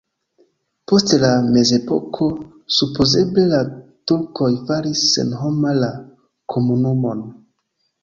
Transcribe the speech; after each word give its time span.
Post 0.91 1.11
la 1.23 1.29
mezepoko 1.57 2.31
supozeble 2.79 3.45
la 3.53 3.61
turkoj 3.83 4.51
faris 4.65 5.07
senhoma 5.15 5.79
la 5.85 5.95
komunumon. 6.57 7.27